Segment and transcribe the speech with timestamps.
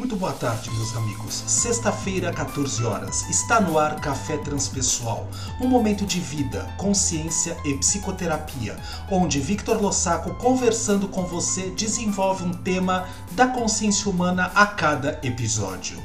[0.00, 1.44] Muito boa tarde, meus amigos.
[1.46, 3.28] Sexta-feira, 14 horas.
[3.28, 5.28] Está no ar Café Transpessoal,
[5.60, 8.78] um momento de vida, consciência e psicoterapia,
[9.10, 16.02] onde Victor Lossaco, conversando com você, desenvolve um tema da consciência humana a cada episódio.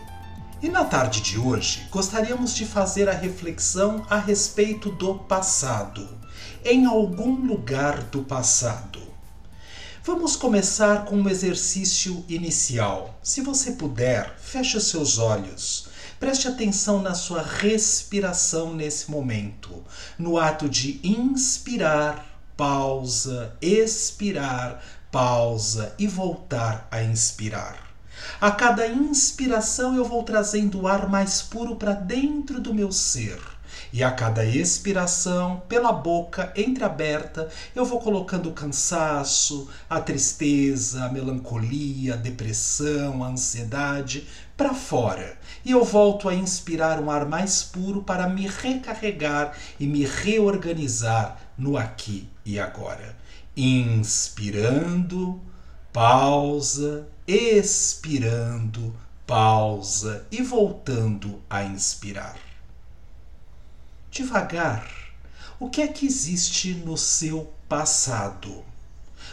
[0.61, 6.05] E na tarde de hoje, gostaríamos de fazer a reflexão a respeito do passado.
[6.65, 9.04] Em algum lugar do passado
[10.05, 13.19] Vamos começar com um exercício inicial.
[13.23, 15.87] Se você puder, feche seus olhos.
[16.19, 19.83] Preste atenção na sua respiração nesse momento,
[20.15, 24.79] no ato de inspirar, pausa, expirar,
[25.11, 27.75] pausa e voltar a inspirar.
[28.39, 33.54] A cada inspiração eu vou trazendo o ar mais puro para dentro do meu ser
[33.91, 41.09] e a cada expiração, pela boca entreaberta, eu vou colocando o cansaço, a tristeza, a
[41.11, 45.37] melancolia, a depressão, a ansiedade para fora.
[45.63, 51.37] E eu volto a inspirar um ar mais puro para me recarregar e me reorganizar
[51.57, 53.15] no aqui e agora.
[53.55, 55.41] Inspirando,
[55.91, 62.44] pausa, expirando, pausa e voltando a inspirar
[64.15, 64.89] devagar,
[65.59, 68.63] o que é que existe no seu passado?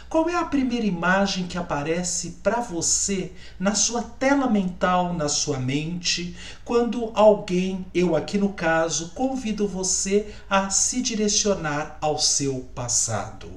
[0.09, 5.57] Qual é a primeira imagem que aparece para você na sua tela mental, na sua
[5.57, 13.49] mente, quando alguém, eu aqui no caso, convido você a se direcionar ao seu passado?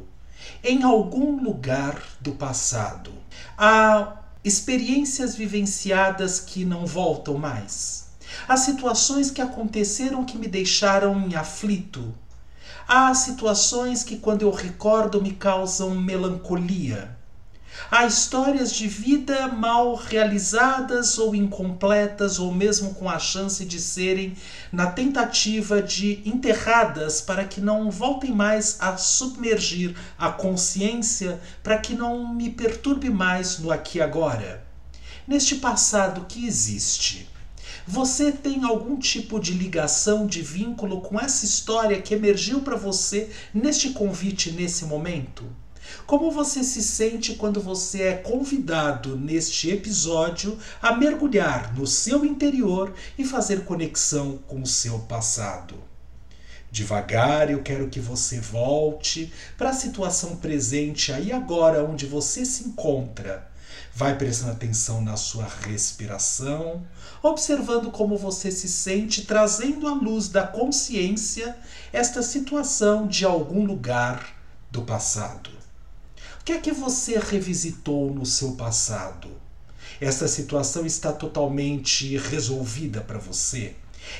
[0.62, 3.12] Em algum lugar do passado,
[3.58, 8.05] há experiências vivenciadas que não voltam mais
[8.48, 12.14] Há situações que aconteceram que me deixaram em aflito.
[12.88, 17.16] Há situações que, quando eu recordo, me causam melancolia.
[17.90, 24.34] Há histórias de vida mal realizadas ou incompletas, ou mesmo com a chance de serem
[24.72, 31.94] na tentativa de enterradas para que não voltem mais a submergir a consciência, para que
[31.94, 34.64] não me perturbe mais no aqui e agora.
[35.26, 37.28] Neste passado que existe,
[37.87, 43.31] você tem algum tipo de ligação, de vínculo com essa história que emergiu para você
[43.53, 45.44] neste convite, nesse momento?
[46.06, 52.94] Como você se sente quando você é convidado neste episódio a mergulhar no seu interior
[53.19, 55.76] e fazer conexão com o seu passado?
[56.70, 62.64] Devagar, eu quero que você volte para a situação presente aí agora onde você se
[62.64, 63.48] encontra
[63.98, 66.86] Vai prestando atenção na sua respiração,
[67.22, 71.56] observando como você se sente, trazendo à luz da consciência
[71.94, 74.36] esta situação de algum lugar
[74.70, 75.48] do passado.
[76.38, 79.30] O que é que você revisitou no seu passado?
[79.98, 83.76] Esta situação está totalmente resolvida para você?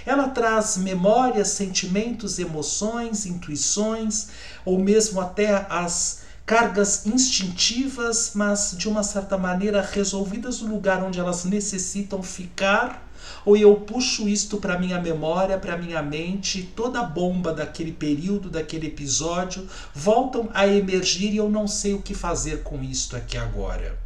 [0.07, 4.29] Ela traz memórias, sentimentos, emoções, intuições,
[4.65, 11.19] ou mesmo até as cargas instintivas, mas de uma certa maneira resolvidas no lugar onde
[11.19, 13.05] elas necessitam ficar,
[13.45, 18.49] ou eu puxo isto para minha memória, para minha mente, toda a bomba daquele período,
[18.49, 23.37] daquele episódio, voltam a emergir e eu não sei o que fazer com isto aqui
[23.37, 23.99] agora.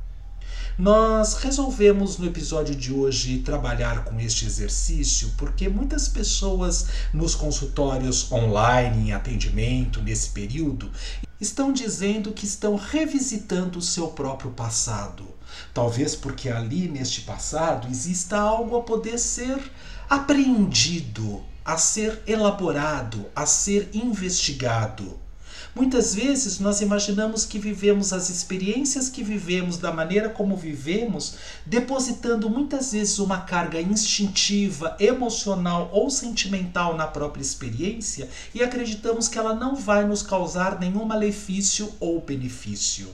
[0.79, 8.33] Nós resolvemos no episódio de hoje trabalhar com este exercício porque muitas pessoas nos consultórios
[8.33, 10.91] online, em atendimento nesse período,
[11.41, 15.27] estão dizendo que estão revisitando o seu próprio passado.
[15.73, 19.59] Talvez porque ali neste passado exista algo a poder ser
[20.09, 25.19] apreendido, a ser elaborado, a ser investigado.
[25.75, 32.51] Muitas vezes nós imaginamos que vivemos as experiências que vivemos da maneira como vivemos, depositando
[32.51, 39.55] muitas vezes uma carga instintiva, emocional ou sentimental na própria experiência e acreditamos que ela
[39.55, 43.09] não vai nos causar nenhum malefício ou benefício.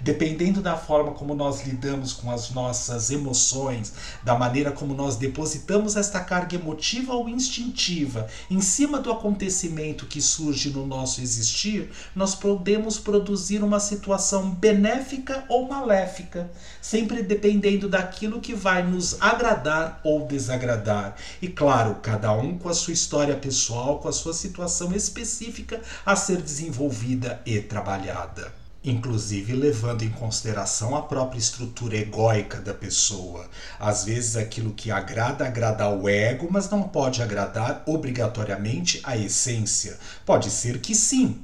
[0.00, 3.92] Dependendo da forma como nós lidamos com as nossas emoções,
[4.22, 10.20] da maneira como nós depositamos esta carga emotiva ou instintiva em cima do acontecimento que
[10.20, 16.50] surge no nosso existir, nós podemos produzir uma situação benéfica ou maléfica,
[16.80, 21.16] sempre dependendo daquilo que vai nos agradar ou desagradar.
[21.40, 26.16] E claro, cada um com a sua história pessoal, com a sua situação específica a
[26.16, 33.48] ser desenvolvida e trabalhada inclusive levando em consideração a própria estrutura egóica da pessoa.
[33.78, 39.98] Às vezes aquilo que agrada agrada ao ego, mas não pode agradar obrigatoriamente a essência.
[40.24, 41.40] Pode ser que sim,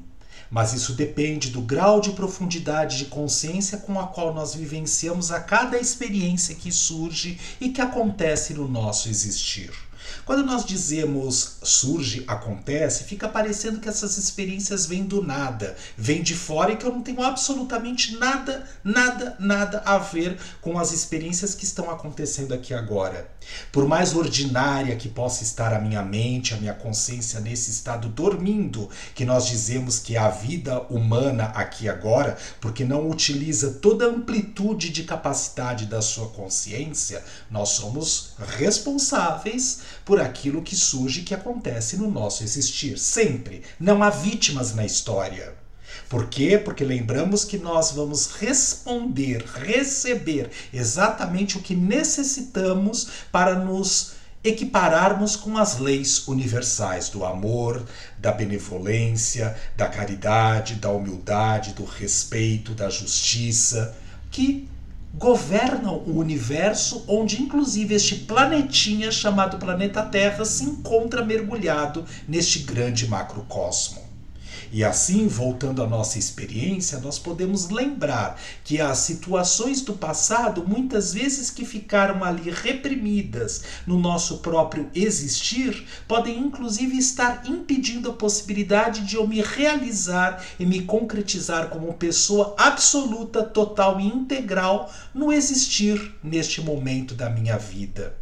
[0.51, 5.41] mas isso depende do grau de profundidade de consciência com a qual nós vivenciamos a
[5.41, 9.71] cada experiência que surge e que acontece no nosso existir.
[10.25, 16.35] Quando nós dizemos surge, acontece, fica parecendo que essas experiências vêm do nada, vêm de
[16.35, 21.55] fora e que eu não tenho absolutamente nada, nada, nada a ver com as experiências
[21.55, 23.29] que estão acontecendo aqui agora.
[23.71, 28.91] Por mais ordinária que possa estar a minha mente, a minha consciência nesse estado dormindo,
[29.15, 34.09] que nós dizemos que é a vida humana aqui agora, porque não utiliza toda a
[34.09, 41.35] amplitude de capacidade da sua consciência, nós somos responsáveis por aquilo que surge e que
[41.35, 42.97] acontece no nosso existir.
[42.97, 43.63] Sempre.
[43.79, 45.53] Não há vítimas na história.
[46.09, 46.57] Por quê?
[46.57, 54.13] Porque lembramos que nós vamos responder, receber exatamente o que necessitamos para nos
[54.45, 57.85] equipararmos com as leis universais do amor,
[58.17, 63.97] da benevolência, da caridade, da humildade, do respeito, da justiça,
[64.31, 64.69] que
[65.17, 73.07] governam o universo, onde inclusive este planetinha chamado planeta Terra se encontra mergulhado neste grande
[73.07, 74.06] macrocosmo.
[74.73, 81.15] E assim, voltando à nossa experiência, nós podemos lembrar que as situações do passado, muitas
[81.15, 89.05] vezes que ficaram ali reprimidas no nosso próprio existir, podem inclusive estar impedindo a possibilidade
[89.05, 96.15] de eu me realizar e me concretizar como pessoa absoluta, total e integral no existir
[96.23, 98.17] neste momento da minha vida.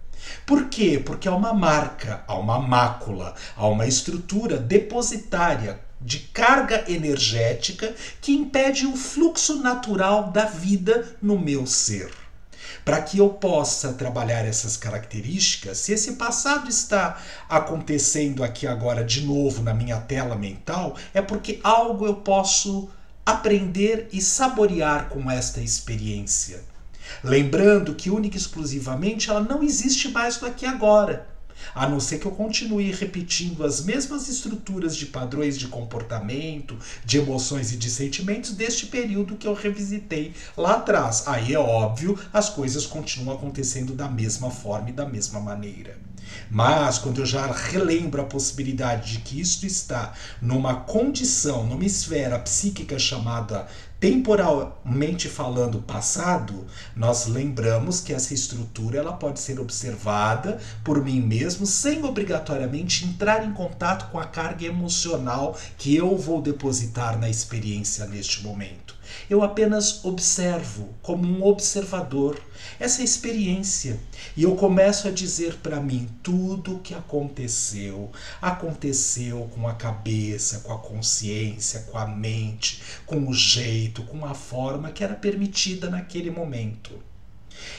[0.46, 1.02] Por quê?
[1.04, 8.32] Porque há uma marca, há uma mácula, há uma estrutura depositária de carga energética que
[8.32, 12.12] impede o fluxo natural da vida no meu ser.
[12.84, 17.18] Para que eu possa trabalhar essas características, se esse passado está
[17.48, 22.90] acontecendo aqui agora de novo na minha tela mental, é porque algo eu posso
[23.24, 26.62] aprender e saborear com esta experiência.
[27.22, 31.33] Lembrando que única e exclusivamente ela não existe mais no aqui agora
[31.74, 37.18] a não ser que eu continue repetindo as mesmas estruturas de padrões de comportamento, de
[37.18, 41.24] emoções e de sentimentos deste período que eu revisitei lá atrás.
[41.26, 45.96] Aí é óbvio, as coisas continuam acontecendo da mesma forma e da mesma maneira.
[46.50, 52.38] Mas quando eu já relembro a possibilidade de que isto está numa condição, numa esfera
[52.38, 53.66] psíquica chamada
[54.04, 61.64] temporalmente falando passado, nós lembramos que essa estrutura ela pode ser observada por mim mesmo
[61.64, 68.04] sem obrigatoriamente entrar em contato com a carga emocional que eu vou depositar na experiência
[68.04, 68.93] neste momento.
[69.28, 72.40] Eu apenas observo como um observador
[72.78, 73.98] essa experiência
[74.36, 78.10] e eu começo a dizer para mim tudo o que aconteceu,
[78.40, 84.34] aconteceu com a cabeça, com a consciência, com a mente, com o jeito, com a
[84.34, 86.92] forma que era permitida naquele momento.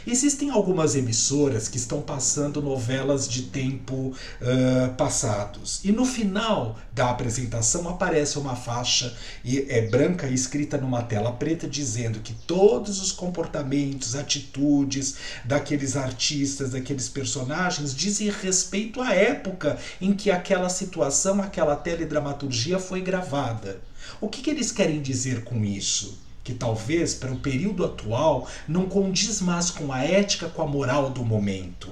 [0.05, 5.81] Existem algumas emissoras que estão passando novelas de tempo uh, passados.
[5.83, 12.19] E no final da apresentação aparece uma faixa é, branca escrita numa tela preta dizendo
[12.19, 20.31] que todos os comportamentos, atitudes daqueles artistas, daqueles personagens dizem respeito à época em que
[20.31, 23.81] aquela situação, aquela teledramaturgia foi gravada.
[24.21, 26.24] O que, que eles querem dizer com isso?
[26.45, 31.09] Que talvez para o período atual não condiz mais com a ética, com a moral
[31.09, 31.91] do momento,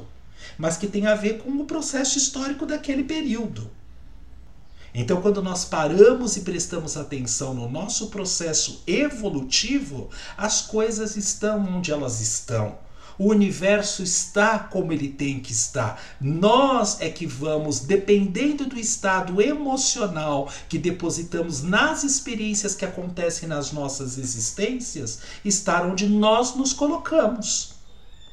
[0.60, 3.70] mas que tem a ver com o processo histórico daquele período.
[4.94, 11.92] Então, quando nós paramos e prestamos atenção no nosso processo evolutivo, as coisas estão onde
[11.92, 12.78] elas estão.
[13.18, 16.02] O universo está como ele tem que estar.
[16.20, 23.72] Nós é que vamos, dependendo do estado emocional que depositamos nas experiências que acontecem nas
[23.72, 27.74] nossas existências, estar onde nós nos colocamos.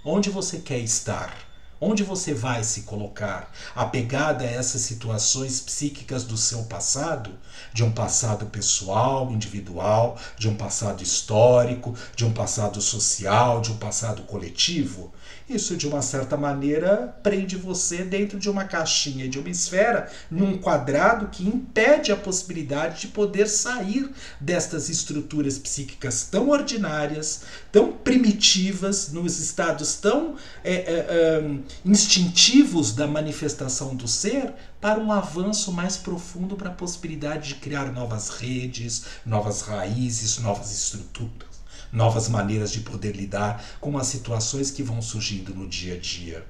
[0.04, 1.49] Onde você quer estar?
[1.82, 3.50] Onde você vai se colocar?
[3.74, 7.38] Apegada a essas situações psíquicas do seu passado?
[7.72, 13.78] De um passado pessoal, individual, de um passado histórico, de um passado social, de um
[13.78, 15.10] passado coletivo?
[15.48, 20.56] Isso, de uma certa maneira, prende você dentro de uma caixinha, de uma esfera, num
[20.56, 24.10] quadrado que impede a possibilidade de poder sair
[24.40, 33.06] destas estruturas psíquicas tão ordinárias, tão primitivas, nos estados tão é, é, é, instintivos da
[33.06, 39.04] manifestação do ser, para um avanço mais profundo para a possibilidade de criar novas redes,
[39.26, 41.49] novas raízes, novas estruturas
[41.92, 46.44] novas maneiras de poder lidar com as situações que vão surgindo no dia a dia.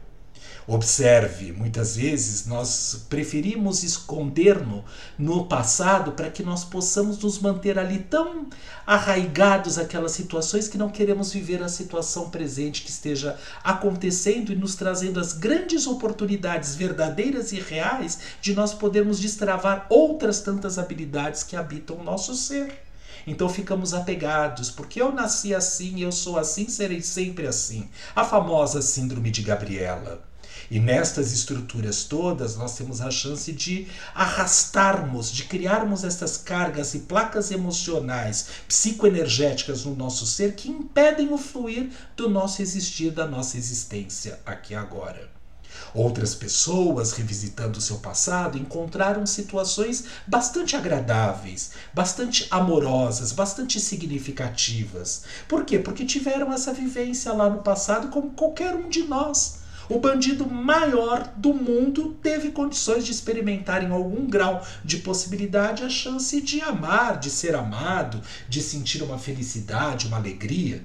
[0.67, 4.85] Observe, muitas vezes nós preferimos esconder-nos
[5.19, 8.47] no passado para que nós possamos nos manter ali tão
[8.87, 14.75] arraigados àquelas situações que não queremos viver a situação presente que esteja acontecendo e nos
[14.75, 21.57] trazendo as grandes oportunidades verdadeiras e reais de nós podermos destravar outras tantas habilidades que
[21.57, 22.90] habitam o nosso ser.
[23.27, 27.89] Então ficamos apegados, porque eu nasci assim, eu sou assim, serei sempre assim.
[28.15, 30.29] A famosa Síndrome de Gabriela.
[30.71, 37.01] E nestas estruturas todas, nós temos a chance de arrastarmos, de criarmos essas cargas e
[37.01, 43.57] placas emocionais, psicoenergéticas no nosso ser que impedem o fluir do nosso existir, da nossa
[43.57, 45.40] existência aqui agora.
[45.95, 55.25] Outras pessoas, revisitando seu passado, encontraram situações bastante agradáveis, bastante amorosas, bastante significativas.
[55.49, 55.79] Por quê?
[55.79, 59.61] Porque tiveram essa vivência lá no passado, como qualquer um de nós.
[59.89, 65.89] O bandido maior do mundo teve condições de experimentar em algum grau de possibilidade a
[65.89, 70.85] chance de amar, de ser amado, de sentir uma felicidade, uma alegria.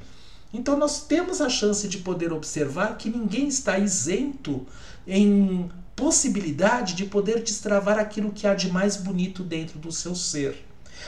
[0.52, 4.66] Então nós temos a chance de poder observar que ninguém está isento
[5.08, 10.66] em possibilidade de poder destravar aquilo que há de mais bonito dentro do seu ser.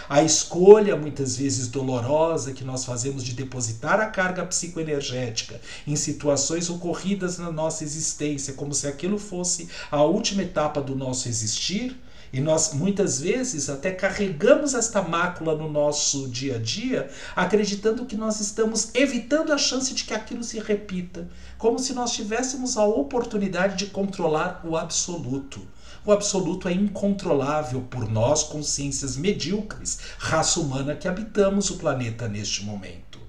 [0.08, 6.70] A escolha, muitas vezes dolorosa, que nós fazemos de depositar a carga psicoenergética em situações
[6.70, 11.98] ocorridas na nossa existência, como se aquilo fosse a última etapa do nosso existir,
[12.32, 18.18] e nós muitas vezes até carregamos esta mácula no nosso dia a dia, acreditando que
[18.18, 22.86] nós estamos evitando a chance de que aquilo se repita, como se nós tivéssemos a
[22.86, 25.62] oportunidade de controlar o absoluto.
[26.06, 32.64] O absoluto é incontrolável por nós, consciências medíocres, raça humana que habitamos o planeta neste
[32.64, 33.20] momento.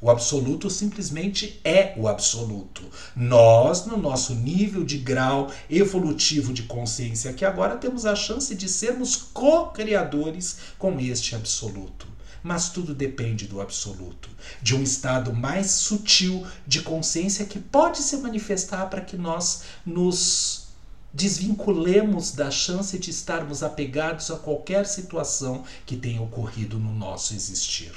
[0.00, 2.82] O absoluto simplesmente é o absoluto.
[3.14, 8.68] Nós, no nosso nível de grau evolutivo de consciência, que agora temos a chance de
[8.68, 12.15] sermos co-criadores com este absoluto.
[12.46, 14.30] Mas tudo depende do absoluto,
[14.62, 20.68] de um estado mais sutil de consciência que pode se manifestar para que nós nos
[21.12, 27.90] desvinculemos da chance de estarmos apegados a qualquer situação que tenha ocorrido no nosso existir.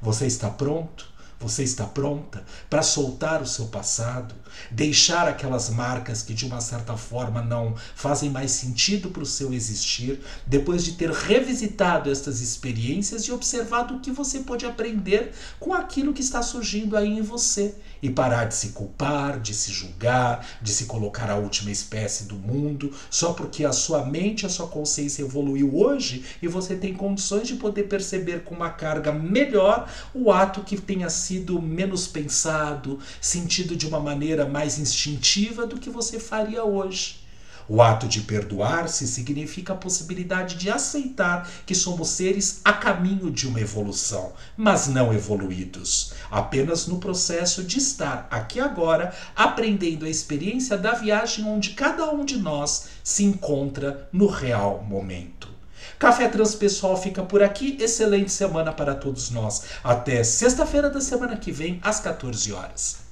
[0.00, 1.08] Você está pronto?
[1.40, 4.36] Você está pronta para soltar o seu passado,
[4.70, 9.52] deixar aquelas marcas que de uma certa forma não fazem mais sentido para o seu
[9.52, 15.72] existir, depois de ter revisitado estas experiências e observado o que você pode aprender com
[15.72, 17.74] aquilo que está surgindo aí em você.
[18.02, 22.36] E parar de se culpar, de se julgar, de se colocar a última espécie do
[22.36, 27.48] mundo, só porque a sua mente, a sua consciência evoluiu hoje e você tem condições
[27.48, 33.74] de poder perceber com uma carga melhor o ato que tenha sido menos pensado, sentido
[33.74, 33.98] de uma
[34.46, 37.26] mais instintiva do que você faria hoje.
[37.68, 43.48] O ato de perdoar-se significa a possibilidade de aceitar que somos seres a caminho de
[43.48, 50.78] uma evolução, mas não evoluídos, apenas no processo de estar aqui agora, aprendendo a experiência
[50.78, 55.48] da viagem onde cada um de nós se encontra no real momento.
[55.98, 57.78] Café Transpessoal fica por aqui.
[57.80, 59.62] Excelente semana para todos nós.
[59.82, 63.05] Até sexta-feira da semana que vem, às 14 horas.